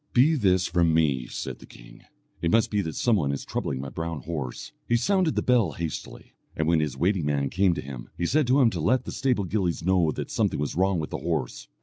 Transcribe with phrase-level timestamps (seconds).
[0.13, 2.05] "Be this from me," said the king;
[2.41, 5.73] "it must be that some one is troubling my brown horse." He sounded the bell
[5.73, 9.05] hastily, and when his waiting man came to him, he said to him to let
[9.05, 11.67] the stable gillies know that something was wrong with the horse.